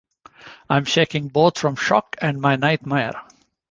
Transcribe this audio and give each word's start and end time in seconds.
I'm 0.67 0.85
shaking 0.85 1.27
both 1.27 1.59
from 1.59 1.75
shock 1.75 2.15
and 2.21 2.41
my 2.41 2.55
nightmare. 2.55 3.21